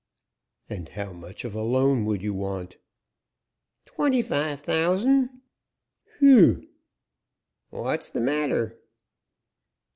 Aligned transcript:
"And 0.67 0.89
how 0.89 1.13
much 1.13 1.45
of 1.45 1.53
a 1.53 1.61
loan 1.61 2.05
would 2.05 2.23
you 2.23 2.33
want?" 2.33 2.77
"Twenty 3.85 4.23
five 4.23 4.59
thousand" 4.59 5.29
"Whew!" 6.19 6.67
"What's 7.69 8.09
the 8.09 8.21
matter?" 8.21 8.79